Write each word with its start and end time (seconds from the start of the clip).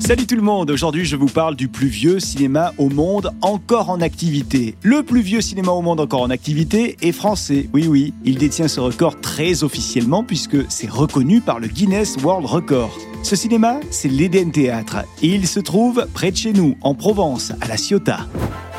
Salut 0.00 0.26
tout 0.26 0.36
le 0.36 0.42
monde, 0.42 0.70
aujourd'hui 0.70 1.04
je 1.04 1.16
vous 1.16 1.26
parle 1.26 1.56
du 1.56 1.68
plus 1.68 1.86
vieux 1.86 2.18
cinéma 2.18 2.72
au 2.78 2.88
monde 2.88 3.30
encore 3.40 3.90
en 3.90 4.00
activité. 4.00 4.74
Le 4.82 5.02
plus 5.02 5.20
vieux 5.20 5.40
cinéma 5.40 5.72
au 5.72 5.82
monde 5.82 6.00
encore 6.00 6.22
en 6.22 6.30
activité 6.30 6.96
est 7.02 7.12
français, 7.12 7.68
oui 7.72 7.86
oui, 7.86 8.14
il 8.24 8.36
détient 8.36 8.68
ce 8.68 8.80
record 8.80 9.20
très 9.20 9.62
officiellement 9.62 10.24
puisque 10.24 10.70
c'est 10.70 10.90
reconnu 10.90 11.40
par 11.40 11.60
le 11.60 11.68
Guinness 11.68 12.16
World 12.22 12.46
Record. 12.46 12.96
Ce 13.22 13.36
cinéma, 13.36 13.80
c'est 13.90 14.08
l'Eden 14.08 14.50
Théâtre 14.50 14.98
et 15.22 15.28
il 15.28 15.46
se 15.46 15.60
trouve 15.60 16.06
près 16.12 16.30
de 16.30 16.36
chez 16.36 16.52
nous, 16.52 16.76
en 16.80 16.94
Provence, 16.94 17.52
à 17.60 17.68
La 17.68 17.76
Ciotat. 17.76 18.26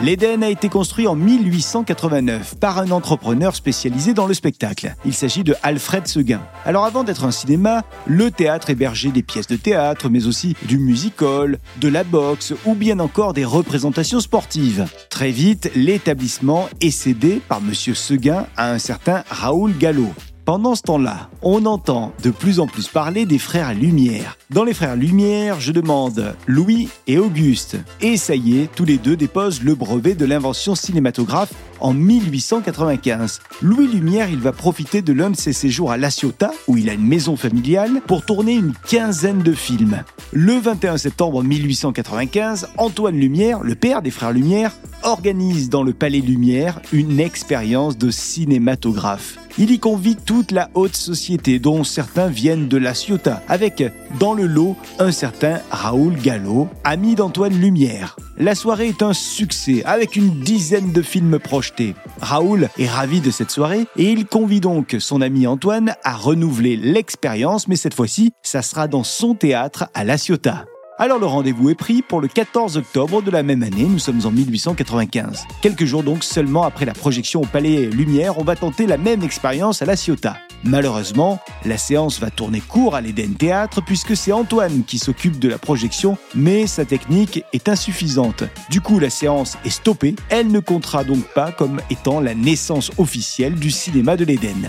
L'Eden 0.00 0.44
a 0.44 0.48
été 0.48 0.68
construit 0.68 1.08
en 1.08 1.16
1889 1.16 2.54
par 2.60 2.78
un 2.78 2.92
entrepreneur 2.92 3.56
spécialisé 3.56 4.14
dans 4.14 4.28
le 4.28 4.34
spectacle. 4.34 4.94
Il 5.04 5.12
s'agit 5.12 5.42
de 5.42 5.56
Alfred 5.64 6.06
Seguin. 6.06 6.40
Alors 6.64 6.84
avant 6.84 7.02
d'être 7.02 7.24
un 7.24 7.32
cinéma, 7.32 7.82
le 8.06 8.30
théâtre 8.30 8.70
hébergeait 8.70 9.10
des 9.10 9.24
pièces 9.24 9.48
de 9.48 9.56
théâtre, 9.56 10.08
mais 10.08 10.26
aussi 10.28 10.54
du 10.62 10.78
musical, 10.78 11.58
de 11.80 11.88
la 11.88 12.04
boxe 12.04 12.54
ou 12.64 12.74
bien 12.74 13.00
encore 13.00 13.32
des 13.32 13.44
représentations 13.44 14.20
sportives. 14.20 14.86
Très 15.10 15.32
vite, 15.32 15.68
l'établissement 15.74 16.68
est 16.80 16.92
cédé 16.92 17.42
par 17.48 17.58
M. 17.58 17.74
Seguin 17.74 18.46
à 18.56 18.70
un 18.70 18.78
certain 18.78 19.24
Raoul 19.28 19.76
Gallo. 19.78 20.12
Pendant 20.48 20.74
ce 20.74 20.80
temps-là, 20.80 21.28
on 21.42 21.66
entend 21.66 22.14
de 22.22 22.30
plus 22.30 22.58
en 22.58 22.66
plus 22.66 22.88
parler 22.88 23.26
des 23.26 23.36
frères 23.36 23.74
Lumière. 23.74 24.38
Dans 24.48 24.64
les 24.64 24.72
frères 24.72 24.96
Lumière, 24.96 25.60
je 25.60 25.72
demande 25.72 26.34
Louis 26.46 26.88
et 27.06 27.18
Auguste. 27.18 27.76
Et 28.00 28.16
ça 28.16 28.34
y 28.34 28.58
est, 28.58 28.74
tous 28.74 28.86
les 28.86 28.96
deux 28.96 29.14
déposent 29.14 29.62
le 29.62 29.74
brevet 29.74 30.14
de 30.14 30.24
l'invention 30.24 30.74
cinématographe 30.74 31.52
en 31.80 31.92
1895. 31.92 33.40
Louis 33.60 33.88
Lumière, 33.88 34.30
il 34.30 34.38
va 34.38 34.52
profiter 34.52 35.02
de 35.02 35.12
l'un 35.12 35.28
de 35.28 35.36
ses 35.36 35.52
séjours 35.52 35.92
à 35.92 35.98
La 35.98 36.08
Ciotat, 36.08 36.52
où 36.66 36.78
il 36.78 36.88
a 36.88 36.94
une 36.94 37.06
maison 37.06 37.36
familiale, 37.36 38.00
pour 38.06 38.24
tourner 38.24 38.54
une 38.54 38.72
quinzaine 38.72 39.42
de 39.42 39.52
films. 39.52 40.02
Le 40.32 40.54
21 40.54 40.96
septembre 40.96 41.42
1895, 41.42 42.68
Antoine 42.78 43.18
Lumière, 43.18 43.62
le 43.62 43.74
père 43.74 44.00
des 44.00 44.10
frères 44.10 44.32
Lumière, 44.32 44.72
organise 45.02 45.68
dans 45.68 45.82
le 45.82 45.92
Palais 45.92 46.20
Lumière 46.20 46.80
une 46.90 47.20
expérience 47.20 47.98
de 47.98 48.10
cinématographe. 48.10 49.36
Il 49.60 49.72
y 49.72 49.80
convie 49.80 50.14
toute 50.14 50.52
la 50.52 50.70
haute 50.74 50.94
société, 50.94 51.58
dont 51.58 51.82
certains 51.82 52.28
viennent 52.28 52.68
de 52.68 52.76
la 52.76 52.94
Ciotat, 52.94 53.42
avec 53.48 53.82
dans 54.20 54.32
le 54.32 54.46
lot 54.46 54.76
un 55.00 55.10
certain 55.10 55.60
Raoul 55.72 56.14
Gallo, 56.14 56.68
ami 56.84 57.16
d'Antoine 57.16 57.58
Lumière. 57.58 58.14
La 58.36 58.54
soirée 58.54 58.86
est 58.86 59.02
un 59.02 59.12
succès, 59.12 59.82
avec 59.84 60.14
une 60.14 60.30
dizaine 60.42 60.92
de 60.92 61.02
films 61.02 61.40
projetés. 61.40 61.96
Raoul 62.20 62.68
est 62.78 62.86
ravi 62.86 63.20
de 63.20 63.32
cette 63.32 63.50
soirée 63.50 63.86
et 63.96 64.12
il 64.12 64.26
convie 64.26 64.60
donc 64.60 64.94
son 65.00 65.20
ami 65.20 65.48
Antoine 65.48 65.96
à 66.04 66.14
renouveler 66.14 66.76
l'expérience, 66.76 67.66
mais 67.66 67.74
cette 67.74 67.94
fois-ci, 67.94 68.30
ça 68.44 68.62
sera 68.62 68.86
dans 68.86 69.02
son 69.02 69.34
théâtre 69.34 69.88
à 69.92 70.04
La 70.04 70.18
Ciotat. 70.18 70.66
Alors 71.00 71.20
le 71.20 71.26
rendez-vous 71.26 71.70
est 71.70 71.76
pris 71.76 72.02
pour 72.02 72.20
le 72.20 72.26
14 72.26 72.76
octobre 72.76 73.22
de 73.22 73.30
la 73.30 73.44
même 73.44 73.62
année, 73.62 73.84
nous 73.84 74.00
sommes 74.00 74.26
en 74.26 74.32
1895. 74.32 75.46
Quelques 75.62 75.84
jours 75.84 76.02
donc 76.02 76.24
seulement 76.24 76.64
après 76.64 76.86
la 76.86 76.92
projection 76.92 77.42
au 77.42 77.46
Palais 77.46 77.86
Lumière, 77.86 78.36
on 78.38 78.42
va 78.42 78.56
tenter 78.56 78.84
la 78.84 78.98
même 78.98 79.22
expérience 79.22 79.80
à 79.80 79.84
La 79.84 79.94
Ciotat. 79.94 80.38
Malheureusement, 80.64 81.38
la 81.64 81.78
séance 81.78 82.18
va 82.18 82.30
tourner 82.30 82.60
court 82.60 82.96
à 82.96 83.00
l'Eden 83.00 83.34
Théâtre 83.34 83.80
puisque 83.80 84.16
c'est 84.16 84.32
Antoine 84.32 84.82
qui 84.82 84.98
s'occupe 84.98 85.38
de 85.38 85.48
la 85.48 85.58
projection, 85.58 86.18
mais 86.34 86.66
sa 86.66 86.84
technique 86.84 87.44
est 87.52 87.68
insuffisante. 87.68 88.42
Du 88.68 88.80
coup, 88.80 88.98
la 88.98 89.10
séance 89.10 89.56
est 89.64 89.70
stoppée, 89.70 90.16
elle 90.30 90.48
ne 90.48 90.58
comptera 90.58 91.04
donc 91.04 91.22
pas 91.32 91.52
comme 91.52 91.80
étant 91.90 92.18
la 92.18 92.34
naissance 92.34 92.90
officielle 92.98 93.54
du 93.54 93.70
cinéma 93.70 94.16
de 94.16 94.24
l'Eden. 94.24 94.68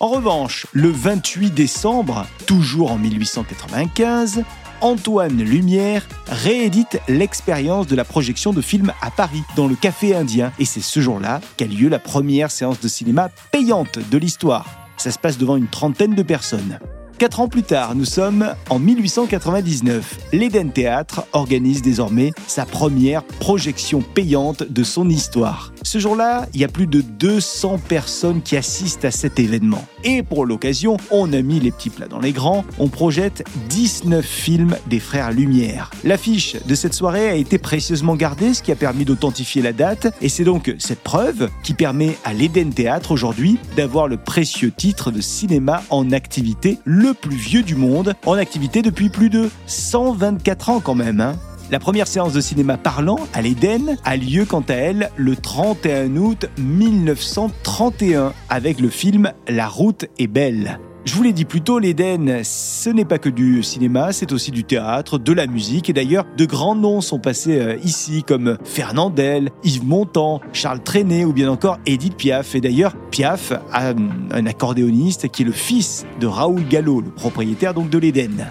En 0.00 0.08
revanche, 0.08 0.66
le 0.72 0.90
28 0.90 1.50
décembre, 1.50 2.26
toujours 2.46 2.90
en 2.90 2.98
1895, 2.98 4.44
Antoine 4.80 5.42
Lumière 5.42 6.06
réédite 6.28 7.00
l'expérience 7.08 7.88
de 7.88 7.96
la 7.96 8.04
projection 8.04 8.52
de 8.52 8.60
films 8.60 8.92
à 9.02 9.10
Paris, 9.10 9.42
dans 9.56 9.66
le 9.66 9.74
Café 9.74 10.14
Indien. 10.14 10.52
Et 10.60 10.64
c'est 10.64 10.80
ce 10.80 11.00
jour-là 11.00 11.40
qu'a 11.56 11.66
lieu 11.66 11.88
la 11.88 11.98
première 11.98 12.50
séance 12.50 12.80
de 12.80 12.86
cinéma 12.86 13.28
payante 13.50 13.98
de 13.98 14.18
l'histoire. 14.18 14.66
Ça 14.96 15.10
se 15.10 15.18
passe 15.18 15.36
devant 15.36 15.56
une 15.56 15.66
trentaine 15.66 16.14
de 16.14 16.22
personnes. 16.22 16.78
Quatre 17.18 17.40
ans 17.40 17.48
plus 17.48 17.64
tard, 17.64 17.96
nous 17.96 18.04
sommes 18.04 18.54
en 18.70 18.78
1899. 18.78 20.18
L'Eden 20.32 20.70
Théâtre 20.70 21.24
organise 21.32 21.82
désormais 21.82 22.30
sa 22.46 22.64
première 22.64 23.24
projection 23.24 24.00
payante 24.00 24.62
de 24.62 24.84
son 24.84 25.08
histoire. 25.08 25.72
Ce 25.88 25.98
jour-là, 25.98 26.46
il 26.52 26.60
y 26.60 26.64
a 26.64 26.68
plus 26.68 26.86
de 26.86 27.00
200 27.00 27.78
personnes 27.88 28.42
qui 28.42 28.58
assistent 28.58 29.06
à 29.06 29.10
cet 29.10 29.38
événement. 29.38 29.86
Et 30.04 30.22
pour 30.22 30.44
l'occasion, 30.44 30.98
on 31.10 31.32
a 31.32 31.40
mis 31.40 31.60
les 31.60 31.70
petits 31.70 31.88
plats 31.88 32.08
dans 32.08 32.18
les 32.18 32.32
grands, 32.32 32.66
on 32.78 32.88
projette 32.88 33.42
19 33.70 34.22
films 34.22 34.76
des 34.88 35.00
frères 35.00 35.32
Lumière. 35.32 35.90
L'affiche 36.04 36.56
de 36.66 36.74
cette 36.74 36.92
soirée 36.92 37.30
a 37.30 37.36
été 37.36 37.56
précieusement 37.56 38.16
gardée, 38.16 38.52
ce 38.52 38.62
qui 38.62 38.70
a 38.70 38.76
permis 38.76 39.06
d'authentifier 39.06 39.62
la 39.62 39.72
date, 39.72 40.14
et 40.20 40.28
c'est 40.28 40.44
donc 40.44 40.74
cette 40.78 41.02
preuve 41.02 41.48
qui 41.62 41.72
permet 41.72 42.18
à 42.22 42.34
l'Eden 42.34 42.74
Théâtre 42.74 43.10
aujourd'hui 43.10 43.58
d'avoir 43.74 44.08
le 44.08 44.18
précieux 44.18 44.70
titre 44.70 45.10
de 45.10 45.22
cinéma 45.22 45.82
en 45.88 46.12
activité, 46.12 46.80
le 46.84 47.14
plus 47.14 47.34
vieux 47.34 47.62
du 47.62 47.76
monde, 47.76 48.14
en 48.26 48.34
activité 48.34 48.82
depuis 48.82 49.08
plus 49.08 49.30
de 49.30 49.48
124 49.64 50.68
ans 50.68 50.80
quand 50.80 50.94
même. 50.94 51.22
Hein. 51.22 51.38
La 51.70 51.78
première 51.78 52.06
séance 52.06 52.32
de 52.32 52.40
cinéma 52.40 52.78
parlant 52.78 53.18
à 53.34 53.42
l'Éden 53.42 53.98
a 54.02 54.16
lieu 54.16 54.46
quant 54.46 54.64
à 54.68 54.72
elle 54.72 55.10
le 55.16 55.36
31 55.36 56.16
août 56.16 56.46
1931 56.56 58.32
avec 58.48 58.80
le 58.80 58.88
film 58.88 59.32
La 59.48 59.68
route 59.68 60.06
est 60.18 60.28
belle. 60.28 60.80
Je 61.04 61.14
vous 61.14 61.22
l'ai 61.22 61.34
dit 61.34 61.44
plus 61.44 61.60
tôt, 61.60 61.78
l'Éden, 61.78 62.40
ce 62.42 62.88
n'est 62.88 63.04
pas 63.04 63.18
que 63.18 63.28
du 63.28 63.62
cinéma, 63.62 64.12
c'est 64.12 64.32
aussi 64.32 64.50
du 64.50 64.64
théâtre, 64.64 65.18
de 65.18 65.32
la 65.32 65.46
musique. 65.46 65.90
Et 65.90 65.92
d'ailleurs, 65.92 66.24
de 66.38 66.46
grands 66.46 66.74
noms 66.74 67.02
sont 67.02 67.18
passés 67.18 67.60
euh, 67.60 67.76
ici, 67.82 68.24
comme 68.26 68.56
Fernandel, 68.64 69.50
Yves 69.62 69.84
Montand, 69.84 70.40
Charles 70.54 70.82
Trenet 70.82 71.24
ou 71.24 71.34
bien 71.34 71.50
encore 71.50 71.78
Edith 71.84 72.16
Piaf. 72.16 72.54
Et 72.54 72.60
d'ailleurs, 72.62 72.94
Piaf 73.10 73.52
a 73.72 73.92
un 74.30 74.46
accordéoniste 74.46 75.28
qui 75.28 75.42
est 75.42 75.46
le 75.46 75.52
fils 75.52 76.06
de 76.18 76.26
Raoul 76.26 76.66
Gallo, 76.68 77.00
le 77.00 77.10
propriétaire 77.10 77.74
donc 77.74 77.90
de 77.90 77.98
l'Éden. 77.98 78.50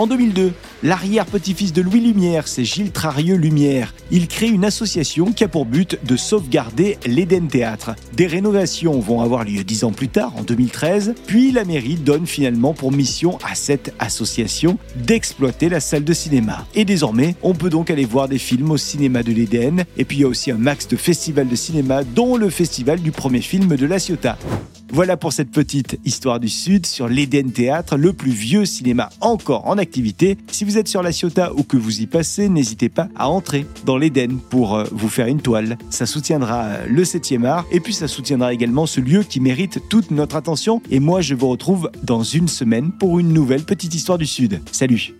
En 0.00 0.06
2002, 0.06 0.54
l'arrière-petit-fils 0.82 1.74
de 1.74 1.82
Louis 1.82 2.00
Lumière, 2.00 2.48
c'est 2.48 2.64
Gilles 2.64 2.90
Trarieux 2.90 3.36
Lumière. 3.36 3.92
Il 4.10 4.28
crée 4.28 4.48
une 4.48 4.64
association 4.64 5.30
qui 5.30 5.44
a 5.44 5.48
pour 5.48 5.66
but 5.66 5.98
de 6.02 6.16
sauvegarder 6.16 6.96
l'Éden 7.04 7.48
Théâtre. 7.48 7.90
Des 8.14 8.26
rénovations 8.26 8.98
vont 8.98 9.20
avoir 9.20 9.44
lieu 9.44 9.62
dix 9.62 9.84
ans 9.84 9.92
plus 9.92 10.08
tard, 10.08 10.32
en 10.38 10.42
2013, 10.42 11.16
puis 11.26 11.52
la 11.52 11.66
mairie 11.66 11.96
donne 11.96 12.26
finalement 12.26 12.72
pour 12.72 12.92
mission 12.92 13.36
à 13.46 13.54
cette 13.54 13.92
association 13.98 14.78
d'exploiter 14.96 15.68
la 15.68 15.80
salle 15.80 16.04
de 16.04 16.14
cinéma. 16.14 16.66
Et 16.74 16.86
désormais, 16.86 17.36
on 17.42 17.52
peut 17.52 17.68
donc 17.68 17.90
aller 17.90 18.06
voir 18.06 18.26
des 18.26 18.38
films 18.38 18.70
au 18.70 18.78
cinéma 18.78 19.22
de 19.22 19.32
l'Éden, 19.32 19.84
et 19.98 20.06
puis 20.06 20.16
il 20.16 20.20
y 20.20 20.24
a 20.24 20.28
aussi 20.28 20.50
un 20.50 20.56
max 20.56 20.88
de 20.88 20.96
festivals 20.96 21.48
de 21.48 21.56
cinéma, 21.56 22.04
dont 22.04 22.38
le 22.38 22.48
festival 22.48 23.00
du 23.00 23.12
premier 23.12 23.42
film 23.42 23.76
de 23.76 23.84
La 23.84 23.98
Ciotat. 23.98 24.38
Voilà 24.92 25.16
pour 25.16 25.32
cette 25.32 25.52
petite 25.52 26.00
histoire 26.04 26.40
du 26.40 26.48
Sud 26.48 26.84
sur 26.84 27.08
l'Eden 27.08 27.52
Théâtre, 27.52 27.96
le 27.96 28.12
plus 28.12 28.32
vieux 28.32 28.64
cinéma 28.64 29.08
encore 29.20 29.68
en 29.68 29.78
activité. 29.78 30.36
Si 30.50 30.64
vous 30.64 30.78
êtes 30.78 30.88
sur 30.88 31.02
la 31.02 31.12
Ciotat 31.12 31.52
ou 31.54 31.62
que 31.62 31.76
vous 31.76 32.00
y 32.00 32.06
passez, 32.06 32.48
n'hésitez 32.48 32.88
pas 32.88 33.08
à 33.14 33.28
entrer 33.28 33.66
dans 33.86 33.96
l'Eden 33.96 34.38
pour 34.38 34.74
euh, 34.74 34.84
vous 34.90 35.08
faire 35.08 35.28
une 35.28 35.40
toile. 35.40 35.78
Ça 35.90 36.06
soutiendra 36.06 36.64
euh, 36.64 36.86
le 36.88 37.04
7e 37.04 37.44
art 37.44 37.66
et 37.70 37.78
puis 37.78 37.94
ça 37.94 38.08
soutiendra 38.08 38.52
également 38.52 38.86
ce 38.86 39.00
lieu 39.00 39.22
qui 39.22 39.38
mérite 39.38 39.80
toute 39.88 40.10
notre 40.10 40.34
attention. 40.34 40.82
Et 40.90 40.98
moi, 40.98 41.20
je 41.20 41.36
vous 41.36 41.48
retrouve 41.48 41.90
dans 42.02 42.24
une 42.24 42.48
semaine 42.48 42.90
pour 42.90 43.20
une 43.20 43.32
nouvelle 43.32 43.62
petite 43.62 43.94
histoire 43.94 44.18
du 44.18 44.26
Sud. 44.26 44.60
Salut 44.72 45.14